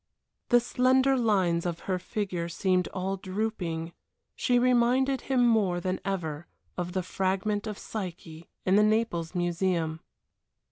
[0.49, 3.93] The slender lines of her figure seemed all drooping.
[4.35, 9.99] She reminded him more than ever of the fragment of Psyche in the Naples Museum.